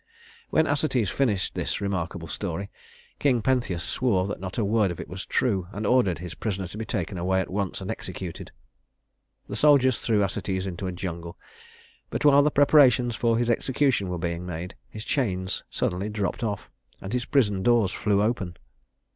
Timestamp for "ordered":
5.85-6.17